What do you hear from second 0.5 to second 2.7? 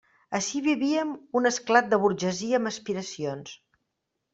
vivíem un esclat de burgesia